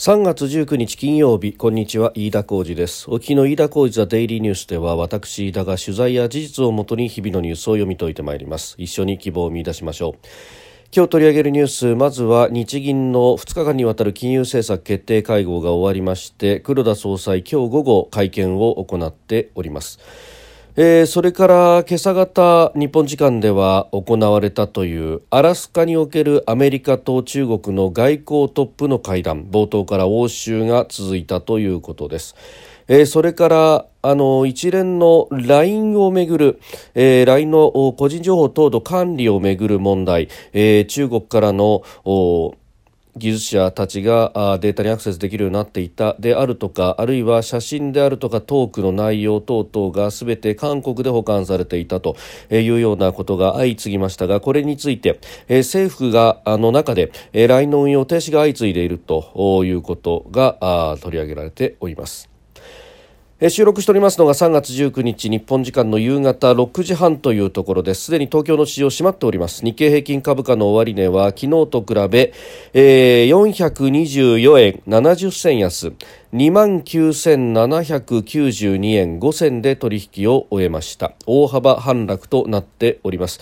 [0.00, 3.04] 3月19日金曜日こんにちは飯田浩二です。
[3.10, 8.76] 沖の飯田浩二ザデイリーニュースでは私飯田が取材や事実をもとに日々のニュースを読み解いてまいります。
[8.78, 10.26] 一緒に希望を見出しましょう。
[10.90, 19.98] 今日取り上げるニュースまずは日銀の2日間にわたる金融政策決定会合が終わりまして黒田総裁今日午後会見を行っております。
[20.76, 32.36] えー、それから今朝方日本時間では行われたというアラスカにおけるアメリカと中国の外交トップの会談冒頭から応酬が続いたということです。
[32.86, 36.60] えー、それからあの一連の LINE をめぐる、
[36.94, 41.82] えー、LINE の個人情報等の管理をめぐる問題、えー、中国からの
[43.16, 52.16] 技術者たちがデータにアクセスできるようになっていたであるとかあるいは写真であるとかトークの内容等々が全て韓国で保管されていたと
[52.50, 62.29] いうようなことが相次ぎましたがこれについて政府があの中で LINE の運用停止が相次いでいるということが取り上げられております。
[63.48, 68.04] 収録しておりますのが3月19日日本時間の夕方6時半というところです。
[68.04, 69.64] すでに東京の市場閉まっております。
[69.64, 72.34] 日経平均株価の終値は昨日と比べ、
[72.74, 75.94] えー、424円70銭安。
[76.34, 81.14] 29,792円5銭で取引を終えました。
[81.24, 83.40] 大幅反落となっております。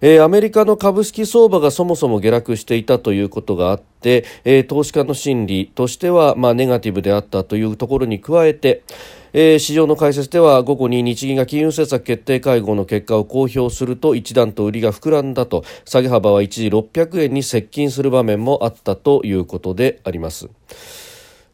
[0.00, 8.84] えー、アメリカの株式相場がそもそも下落していたということがあって、えー、投資家の心理としては、まあ、ネガティブであったというところに加えて、
[9.32, 20.48] えー、市場の解説では午後に日銀が金融政策決定会合の結果を公表すると一段と売りが膨らんだと下げ幅は一時600円に接近する場面もあったということであります。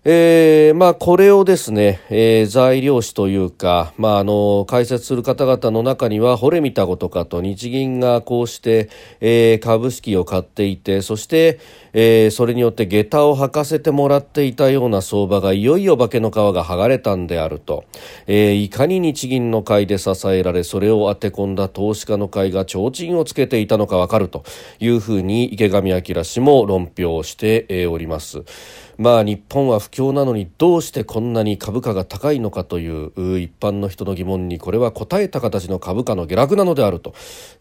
[0.08, 8.88] えー、まあ、これをですね、えー、材料紙というか、まあ、あの、解説する方々の中には、惚れ見たことかと、日銀がこうして、
[9.20, 11.58] えー、株式を買っていて、そして、
[11.98, 17.84] えー、それによって下駄を履かせてもらっていたような相場がいよいよ化けの皮が剥がれたんであると、
[18.26, 24.44] えー、いかに日銀の買いで支えられそれを当て込んだ投資家の買いが提灯をつけていたのかわかると
[24.78, 28.44] いうふうに池上彰氏も論評しております。
[28.98, 37.14] まあ日本は不況なのにどうしてこんなに株価が高いのかという一般の人の疑問にこれは答えた形の株価の下落なのであると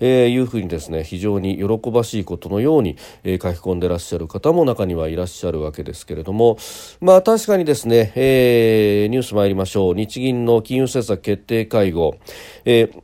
[0.03, 6.57] いうふうにですね非常に喜ばしいことのように書き込んでらっしゃる方も中にはいらっしゃるわけですけれども、
[7.01, 9.95] まあ確かにですね、えー、ニュース参りましょう。
[9.95, 12.17] 日銀の金融政策決定会合、
[12.65, 13.01] えー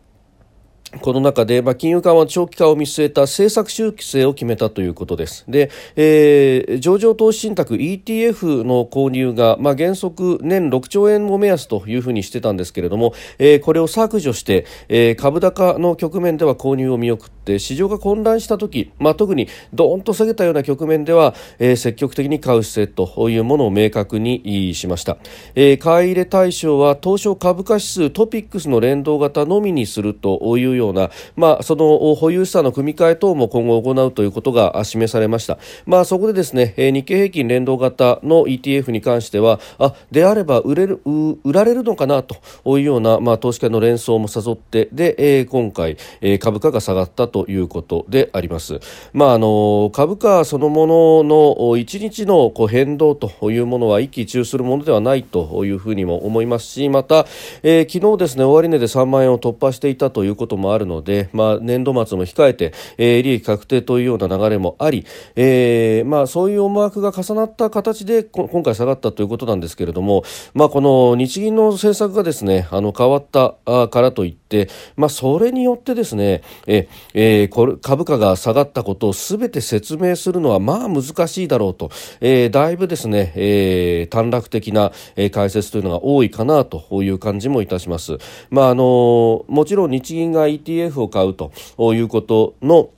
[0.99, 5.45] この中で、まあ、金融緩和長期化を見据えた政策修正を決めたということです。
[5.47, 25.17] で、えー、上場投資信託 ETF の購入が、まあ、原則年6兆円を目安というふうにしてたんですけれども、えー、これを削除して、えー、株高の局面では購入を見送って市場が混乱した時、まあ、特にドーンと下げたような局面では、えー、積極的に買う姿勢というものを明確にしました、
[25.55, 41.01] えー、買い入れ対象は東証株価指数トピックスの連動型のみにするというような、まあ、その保有資産の組み替え等も今後行うということが示されました、まあ、そこでですね日経平均連動型の ETF に関してはあであれば売れる
[41.43, 42.35] 売られるのかなと
[42.77, 48.79] いうような、まあ、投資家の連想も誘ってで、えー、今回、えー、株価が下がったということであります。
[49.13, 51.35] まあ、あの株価そのものの
[51.77, 57.25] 1日のこう変動というものは一喜一憂するものではないというふうにも思いますしまた、
[57.63, 65.05] えー、昨日ですね終値で3万円を突破していたということもあるので、まあ、年度末も控えて、えー、利益確定というような流れもあり、
[65.35, 70.23] えーまあ、そういう思惑が重なった形で今回下がったということなんですけれども、
[70.53, 81.89] まあ、この日銀の政策がですねあの変わったからといって、まあ、それによってですねえ、えー、これ株価が下がったことをすべて説明するのはまあ難しいだろうと、
[82.19, 88.17] えー、だいぶですね、えー、短絡的な、え、解説というのが多いかなという感じもいたします。
[88.49, 91.51] まああのもちろん日銀が ETF を買うと
[91.93, 92.89] いうことの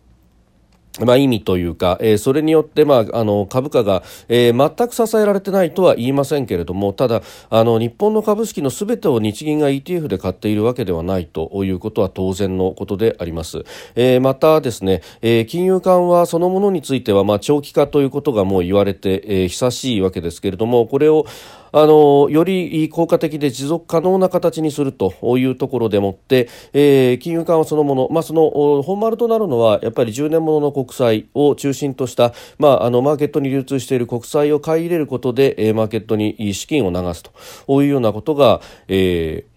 [1.00, 13.64] まあ、意味というか、えー、それによって、まあ、あの株価が、えー、全く支えられてないとは言いませんけれどもただあの日本の株式のすべてを日銀が ETF で買っているわけではないということは当然のことであります、
[13.96, 21.26] えー、またですね、えー、金融緩和そのものについては、まあ、長期化ということがもう言われて、えー、久しいわけですけれどもこれを
[21.74, 39.53] あのより効果的で持続可能な形にするというところでもって、えー、金融緩和そのもの、まあ、その本丸となるのはやっぱり10年ものの国債を中心とした、まあ、あのマーケットに流通している国債を買い入れることで、えー、マーケットに資金を流すというようなことが、えー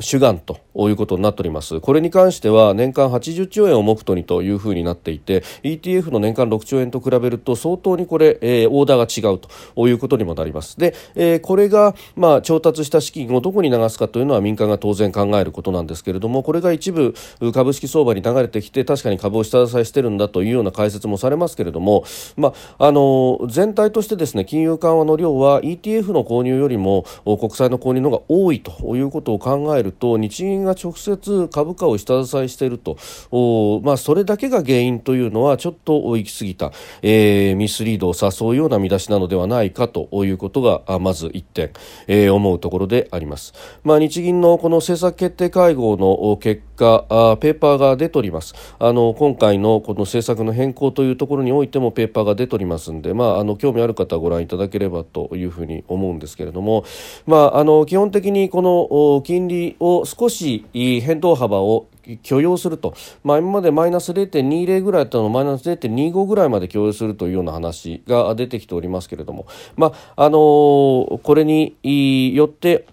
[0.00, 1.80] 主眼ということになっております。
[1.80, 10.78] これに関しては年間80兆円を目途にというふうになっていて ETF の年間6兆円と比べると相当にこれ、えー、オーダーが違うということにもなります。
[10.78, 17.14] で、えー、これが、まあ、調達した資金をどこに流すかというのは民間が当然考えることなんですけれどもこれが一部
[17.52, 22.04] 株式相場に流れてきて確かに株を下支えしてるんだというような解説もされますけれども、
[22.36, 32.96] まあ、あの全体としてですね金融緩和の量は ETF の購入よりも国債の購入の方が多いということを考え考えると日銀が直接株価を下支えしていると。
[33.30, 36.72] おまあ、それだけが原因というのはちょっと行き過ぎた、
[37.02, 41.70] えー、ミスリードを誘うような見出しなのではないかということがまず1点、
[42.06, 43.54] えー、思うところであります、
[43.84, 48.54] まあ、日銀のこの政策決定会合の結果あペーパーが出ております。
[48.78, 56.84] あの今回のこの政策の変更というところにおいてもペーパーが出ておりますんで、まあ、あの興味ある方はご覧いただければというふうに思うんですけれども、
[57.26, 61.86] まあ、あの基本的にこの金利を少し変動幅を
[62.22, 69.46] 許容すると、まあ、今までマイナス0.20ぐらいだったのをマイナス0.25ぐらいまで許容するというような話が出てきておりますけれども、
[69.76, 72.86] まああの、これによって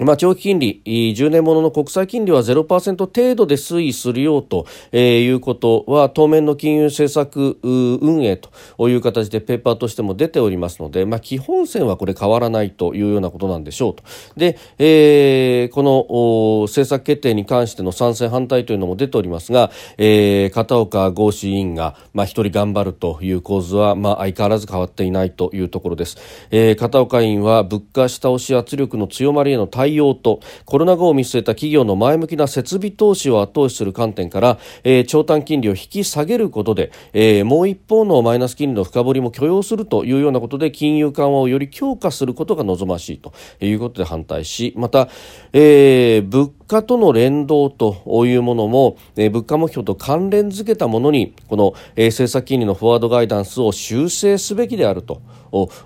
[0.00, 14.02] まあ、長期金利、10年ものの国債金利は0%程度で推移するようと、えー、いうことは、当面の金融政策運営という形でペーパーとしても出ておりますので、まあ、基本線はこれ変わらないというようなことなんでしょうと。
[14.36, 26.18] で、えー、この政策決定に関しての賛成反対というのも出ておりますが、えー、片岡豪志委員が、まあ、一人頑張るという構図は、まあ、相変わらず変わっていないというところです。
[26.50, 45.10] えー、片岡委員は物価下押し圧力の強まりへの対対応とコロナ後を見据えた企業の前向きな設備投資を後押しする観点から、えー、長短金利を引き下げることで、えー、もう一方のマイナス金利の深掘りも許容するというようなことで金融緩和をより強化することが望ましいということで反対しまた、
[45.52, 55.20] えー、物価との連動というものも、えー、物価目標と関連づけたものにこの、えー、政策金利のフォワードガイダンスを修正すべきであると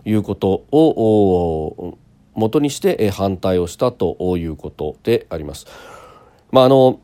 [0.04, 1.98] いうことを
[2.38, 5.66] 元にして反対をしたということであります。
[6.50, 7.00] まああの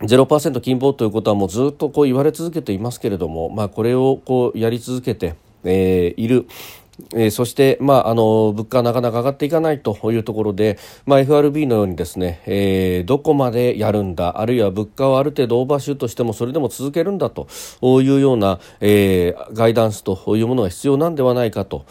[0.00, 6.46] 0%金棒ということはもうずっとこう言われ続けていますけれども、まあ、これをこうやり続けて、えー、いる
[7.14, 17.48] えー、そして、まあ、あの物価はなかなか上がっていかないというところで、まあ、FRB のようにですね、えー、どこまでやるんだあるいは物価をある程度オーバーシュートしてもそれでも続けるんだと
[17.82, 17.86] い
[18.16, 21.84] うような、えー、ガイダンスというものが必要なんではないかと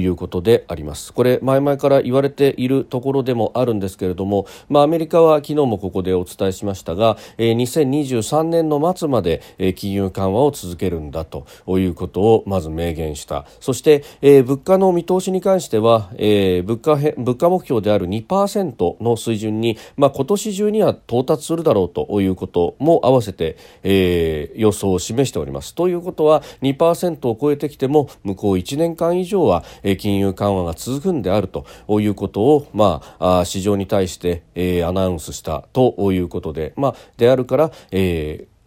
[0.00, 1.12] いうことであります。
[1.12, 13.46] これ前々から言われているところでもあるんですけれども、まあ、アメリカは昨日もここでお伝えしましたが、えー、2023年の末まで、え、金融緩和を続けるんだということをまず明言した。
[13.60, 25.74] そして、えー物価の見通しに関しては、えー、物価物価目標である2%の水準に、まあ、今年中には到達するだろうということも合わせて、えー、予想を示しております。
[25.74, 29.64] ということは2%を超えてきても向こう1年間以上は、
[29.98, 31.66] 金融緩和が続くんであると
[32.00, 38.58] いうことを、ま、あ市場に対して、えー、アナウンスしたということで、まあ、であるから、えー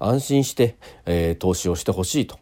[0.00, 0.76] 安心して、
[1.08, 2.38] えー、投資をしてほしいと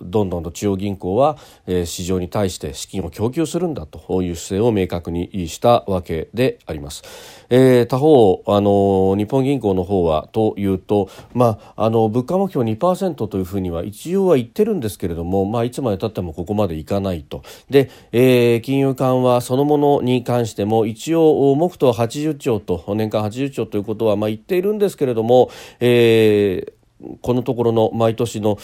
[0.00, 1.36] どんどんと中央銀行は、
[1.66, 7.02] えー、市場に対して資金を供給するんだという姿勢を明確にしたわけであります。
[7.50, 26.79] えー、他方あの日本銀行の方はというと、まあ、あの物価目標2%というふうには一応は言ってるんですけれども、まあ、いつまでたってもここまでいかないとで、えー、金融緩和そのものに関しても一応目途は80兆と年間80兆ということはまあ言っているんですけれども、ええー
[27.22, 28.58] このところの毎年の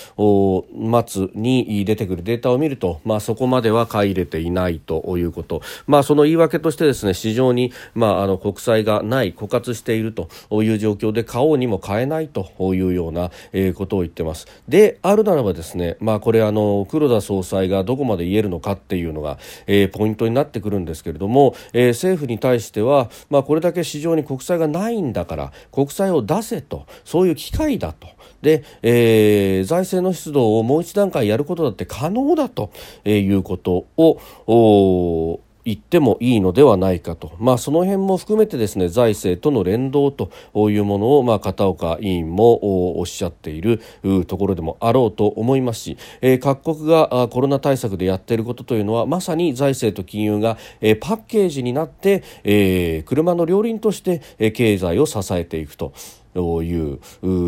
[1.07, 10.29] 末に出てくるデータを見ると、まあ、そこまでは買い入れていないということ、まあ、その言い訳としてですね市場に、まあ、あの国債がない枯渇していると
[10.63, 13.31] いう状況で買おうにも買えないというような、
[13.75, 28.09] ことを言ってますであるならばですね、まあ、これあの黒田総裁がどこまで言えるのかっていうのが、えー、ポイントになってくるんですけれども、えー、政府に対しては、まあ、これだけ市場に国債がないんだから国債を出せとそういう機会だと。
[28.43, 32.71] で、えー、財政の出動をもう一段階やることだって可能だと
[33.05, 40.31] いうことを言ってもいいのではないかと、まあ、その辺も含めてですね財政との連動と
[40.71, 43.83] いうものを、まあ、片岡委員もおっしゃっている
[44.27, 55.93] ところでもあろうと思いますし、えー、各国がコロナ対策でやっていることというのはまさに財政と金融が、えー、パッケージになって、えー、車の両輪として、えー、経済を支えていくと。
[56.37, 57.01] という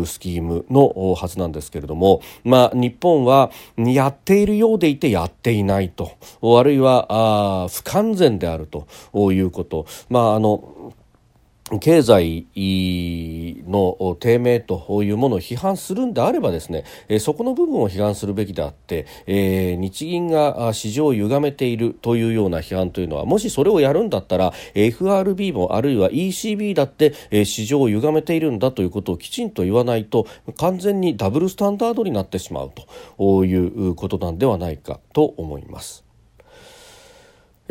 [0.07, 8.87] スキームのはずなんですけれども、まあ、日本はやっているようでいてやっていないとあるいはあ不完全であると
[9.31, 10.91] いうこと、まあ、あの
[11.77, 12.47] 経済
[13.67, 16.83] の低迷というものを批判するんであればですね、
[17.19, 27.13] そこの部分を批判するべきであって、日銀が市場を歪めているというような批判というのはもしそれをやるんだったら FRB もあるいは ECB だって
[27.45, 30.25] 市場を歪めているんだということをきちんと言わないと
[30.57, 32.71] 完全にダブルスタンダードになってしまう
[33.17, 36.08] ということなんではないかと思います。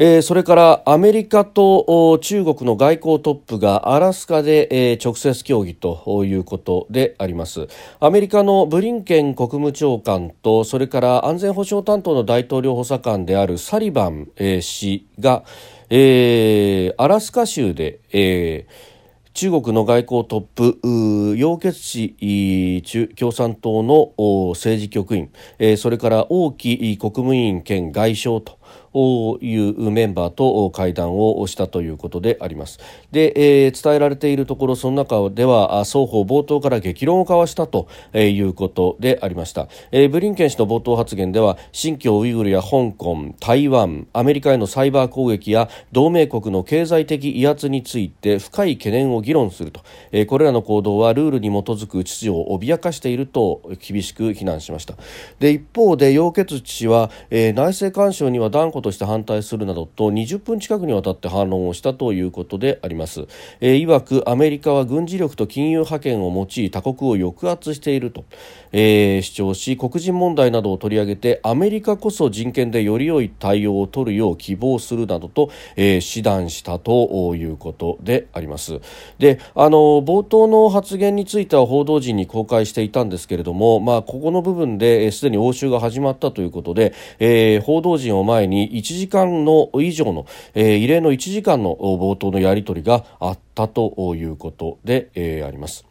[0.00, 7.67] えー、それからアメリカと中国の外交トップがアラスカで、えー、直接協議ということであります。
[7.99, 15.43] アメリカのブリンケン国務長官とそれから安全保障担当の大統領補佐官であるサリバン、えー、氏が、
[15.90, 18.99] えー、アラスカ州で、えー
[19.38, 24.12] 中国の外交トップ楊潔チ共産党の
[24.55, 25.31] 政治局員
[25.76, 28.59] それから王毅国務委員兼外相と
[28.95, 32.78] いうメンバーと会談をしたということであります。
[33.11, 39.68] で、えー、伝えられているところその中では双方冒頭から激論を交わしたということでありました。
[39.92, 49.80] えー、ブリンケン氏の冒頭発言では新疆ウイグルや香港、台湾、アメリカへのサイバー攻撃や同盟国の経済的威圧について深い懸念を議論すると、
[50.12, 54.95] えー、これらの行動はルールに基づく秩序を脅かしていると厳しく非難しました。
[55.38, 63.26] で一方で楊潔チ氏は、えー、内政干渉には断固として反対するなどと20分近くにわたって反論をしたということであります、
[63.61, 68.25] えー、曰くアメリカは軍事力と金融覇権を用い他国を抑圧していると、
[68.73, 78.80] えー、主張し黒人問題などを取り上げてアメリカこそ人権でより良い対応を取るよう希望するなどと、えー、指導したということであります。
[79.18, 95.85] であの冒頭の発言については報道陣に公開していたんですけれども、まあ、ここの部分ですで、に応酬が始まったということで、えー、報道陣を前に1時間の以上の、えー、異例の1時間の冒頭のやり取りがあったということで、えー、あります。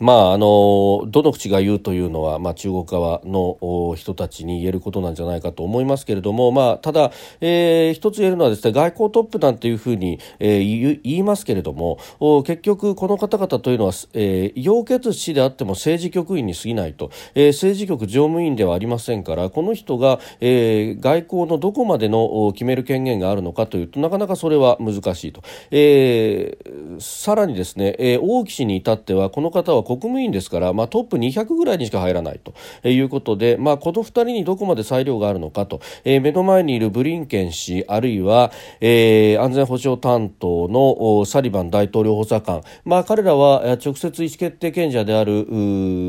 [0.00, 11.98] まあ、あのどの口が言うというのは、まあ、中国側の人たちに言えることなんじゃないかと思いますけれども、まあ、ただ、えー、一つ言えるのはですね外交トップなんていうふうに、えー、言いますけれども
[12.44, 45.44] 結局この方々というのは、えー、楊潔氏であっても政治局員に過ぎないと、えー、政治局常務委員ではありませんからこの人が、えー、外交のどこまでの決める権限があるのかというとなかなかそれは難しいと、えー、さらにですね、えー、王毅氏に至ってはこの方は国務員ですから、まあ、トップ200ぐらいにしか入らないということで、まあ、この2人にどこまで裁量があるのかと、えー、目の前にいるブリンケン氏あるいは、えー、安全保障担当のサリバン大統領補佐官、まあ、彼らは直接意思決定権者である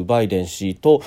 [0.05, 1.01] バイデン氏と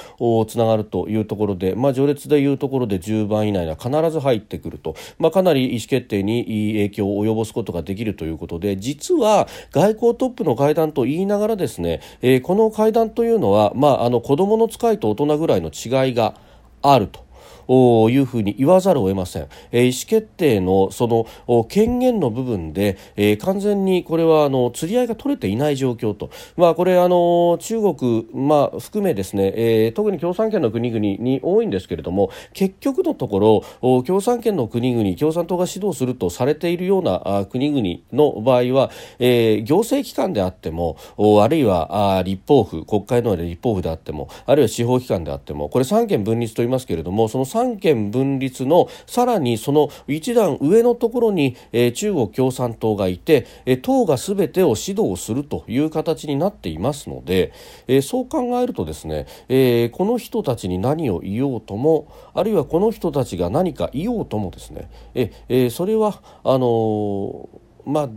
[0.48, 16.34] つながるというところで、まあ、序列でいうところで10番以内には必ず入ってくると、まあ、かなり意思決定に影響を及ぼすことができるということで実は外交トップの会談と言いながらですね、えー、このの会談というのは、まあ、あの子供の使いと大人ぐらいの違いが
[16.82, 17.23] あると。
[17.68, 40.96] いうふうに言わざるを得ません、えー、意思決定のその権限の部分で、えー、完全にこれはあの釣り合いが取れていない状況と、まあ、これあの中国、まあ、含めですね、えー、特に共産圏の国々に多いんですけれども結局のところ共産圏の国々共産党が指導するとされているような国々の場合は、えー、行政機関であっても
[41.42, 57.52] あるいはあ立法府国会の立法府であってもあるいは司法機関であってもこれ三権分立と言いますけれどもその三権分立のさらにその一段上のところに、えー、中国共産党がいて、えー、党がすべてを指導するという形になっていますので、
[57.86, 67.46] えー、そう考えるとですね、えー、この人たちに何を言おうともあるいはこの人たちが何か言おうともですね、えー、それはあのー、
[67.86, 68.08] まあ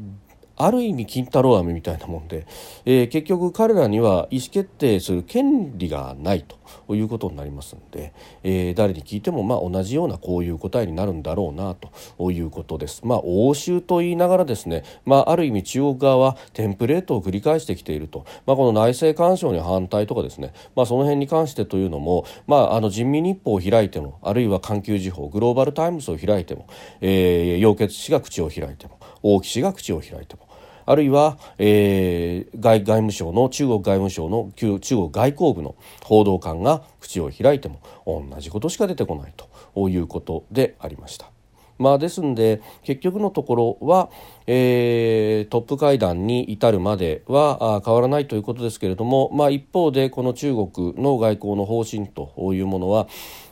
[0.58, 2.46] ある意味金太郎飴みたいなもんで、
[2.86, 13.02] えー、結局彼らには意思決定する権利がないということになりますんで、えー、誰に聞いてもまあ同じようなこういう答えになるんだろうなということです。
[13.06, 26.68] まあ欧州と言いながらですね、まあある意味中国側はテンプレートを繰り返してきていると、まあこの内政干渉に反対とかですね、まあその辺に関してというのも、まああの人民日報を開いても、あるいは環球時報、グローバルタイムズを開いても、
[27.02, 30.47] えー、楊潔氏が口を開いても、王毅氏が口を開いても、
[30.88, 41.29] あるいは、えー、外外務省の中国外務省の中国外交部の報道官が口を開いても同じことしか出てこないということでありました。
[41.77, 44.10] まあ、ですんで結局のところは、
[44.48, 53.08] えー、トップ会談に至るまでは変わらないということですけれども、まあ、一方でこの中国の外交の方針というものは、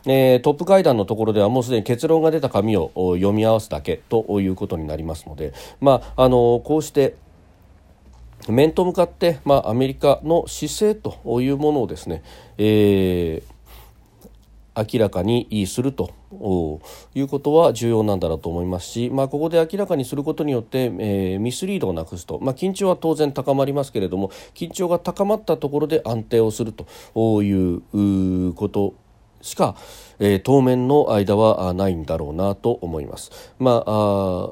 [0.06, 7.16] えー、トップ会談のところではもうすでに結論が出た紙を読み合わすだけということになりますので、まあ、あのこうして
[8.50, 12.24] 面と向かって、まあ、アメリカの姿勢というものをですね、
[12.58, 13.56] えー
[14.76, 16.14] 明らかにすると
[17.14, 28.94] いうことは重要なんだろうと思いますし、まあ、ここで明らかにすることによって、えー、ミスリードをなくすと、まあ、緊張は当然高まりますけれども緊張が高まったところで安定をするということ
[29.42, 29.76] しか、
[30.20, 33.54] えー、当面の間はないんだろうなと思います。
[33.60, 34.50] まあ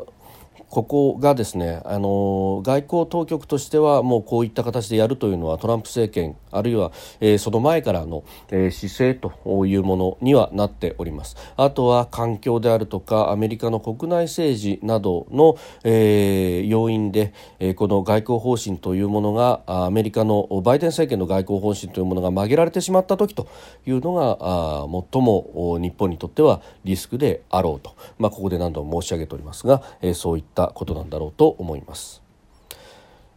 [0.74, 11.36] ここがですねあの外交当局としてはもうこういった形でやるというのはトランプ政権あるいは、えー、その前からの、えー、姿勢というものにはなっております。
[11.58, 23.48] あとは環境であるとかアメリカの国内政治などの、えー、要因で、えー、この外交方針というものがアメリカのバイデン政権の外交方針というものが曲げられてしまった時と
[23.86, 32.24] いうのがあ最も日本にとってはリスクであろうと、まあ、ここで何度も申し上げておりますが、えー、そういったことなんだろうと思います。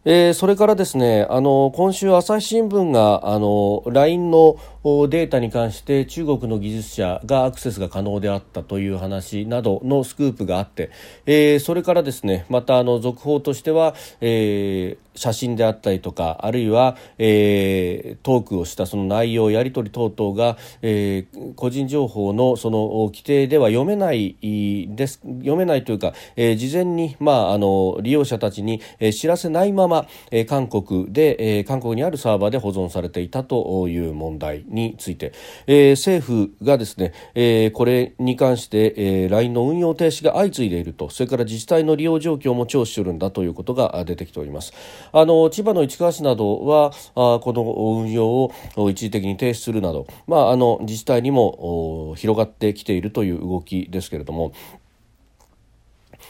[0.09, 4.55] えー、それからですねあの今週朝日新聞があの LINE の
[5.09, 10.91] データに関して中国の技術者がアクセスが可能であったという話などのスクープがあって、
[11.25, 24.37] えー、それからですねまたあの続報としては、えー、写真であったりとかあるいは、えー、トークをしたその内容やり取り等々が、えー、個人情報のその規定では読めない
[24.95, 35.33] です読めないというか、えー、事前に、まあ、あの利用者たちに、えー、知らせないまま、えー、韓国で、えー、韓国にあるサーバーで保存されていたという問題について、
[35.65, 41.09] えー、政府がですね、えー、これに関して、えー、LINE の運用停止が相次いでいると。
[41.09, 44.73] それから自治体の利用状況も聴取するんだということが出てきております。
[45.11, 54.51] あの千葉の市川市などはあこの運用を一時的に停止するなど、まあ、あの自治体にも広がってきているという動きですけれども。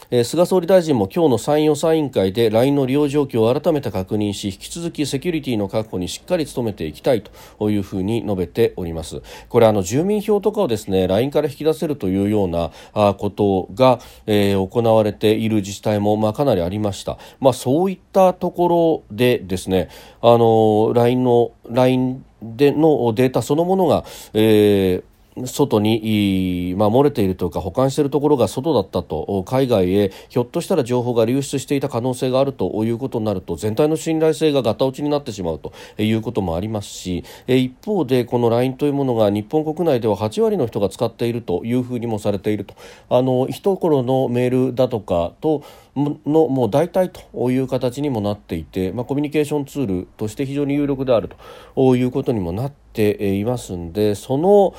[0.09, 7.23] えー、菅総理大臣も今日の参院予算委員会で LINE の利用状況を改めて確認し引き続きセキュリティの確保にしっかり努めていきたい
[7.59, 9.21] というふうに述べております。
[9.49, 19.89] これあの住民票とかをですね LINE から引き出せるというようなあことが、えー、行われている自治体も、まあ、かなりありました、まあ、そういったところでですね
[20.21, 42.75] あの LINE の LINE でのデータそのものが、えー外に、まあ、漏れているというか保管しているところが外だったと海外へひょっとしたら情報が流出していた可能性があるということになると全体の信頼性がガタ落ちになってしまうということもありますし一方でこの LINE というものが日本国内では8割の人が使っているというふうにもされていると。
[43.09, 45.63] あの一頃のメールだとかと
[45.97, 51.29] のもう代替という形にもなっていて、まあ、コミュニケーションツールとして非常に有力である
[51.75, 54.75] ということにもなっていますんでその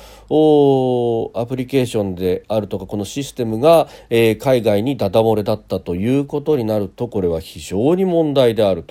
[1.39, 8.85] アプリケーションであるとかこのシステムが、えー、海外にダダ漏れだったということになるとこれは非常に問題である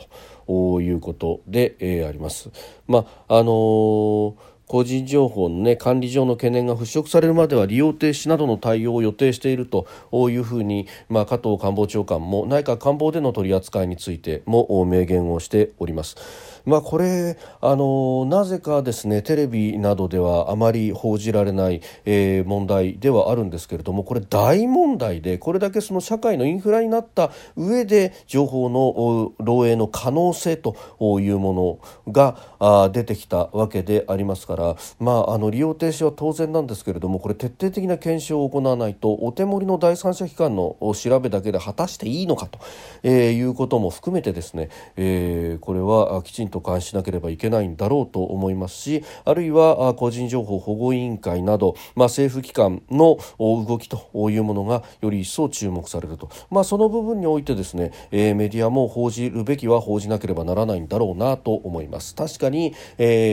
[0.46, 2.50] ということで、えー、あります。
[2.86, 4.34] まああのー
[4.68, 16.16] 個人情報の、ね、管理上の懸念が払拭されるまでは利用停止などの対応を予定しているというふうに、まあ、加藤官房長官も内閣官房での取り扱いについても明言をしております。
[16.64, 30.76] まあ、これあのなぜかですねテレビなどではあまり報じられない、えー、問題ではあるんですけれどもこれ大問題でこれだけその社会のインフラになった上で情報の漏洩の可能性と
[31.20, 42.58] いうものがあ出てきたわけでありますから、まあ、あの利用停止は当然なんですけれどもこれ徹底的な検証を行わないとお手盛りの第三者機関の調べだけで果たしていいのかと、
[43.02, 62.74] えー、いうことも含めてですね、えー、これはきちんとと監視しなければいけないんだろうと思いますしあるいは個人情報保護委員会など、まあ、政府機関の動きというものがより一層注目されると、まあ、その部分においてですね、えー、メディアも報じるべきは報じなければならないんだろうなと思います確かに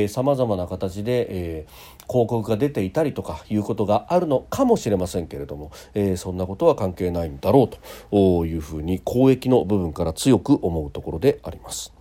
[0.10, 7.70] さまざまな形で、えー、広告が出ていたりとかいうことがあるのかもしれませんけれども、えー、そんなことは関係ないんだろう
[8.12, 11.94] というふうに公益の部分から強く思うところであります。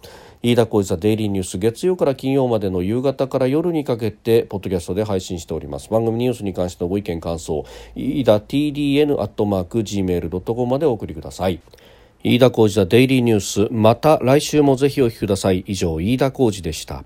[0.45, 5.89] 飯田浩司ザデイリーニュース月曜から金曜までの夕方から夜にかけてポッドキャストで配信しております。
[5.89, 11.61] 番組ニュースに関してのご意見感想飯田 TDN アットマーク Gmail.com までお送りください。
[12.23, 15.61] 飯田浩司ザデイリーニュースまた来週もぜひお聞きください。
[15.61, 17.05] 以上飯田浩司でした。